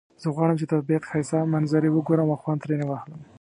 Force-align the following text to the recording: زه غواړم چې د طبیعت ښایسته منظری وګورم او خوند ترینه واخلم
زه 0.21 0.27
غواړم 0.35 0.55
چې 0.59 0.65
د 0.67 0.71
طبیعت 0.79 1.03
ښایسته 1.09 1.37
منظری 1.53 1.89
وګورم 1.91 2.27
او 2.33 2.39
خوند 2.41 2.59
ترینه 2.63 2.85
واخلم 2.87 3.21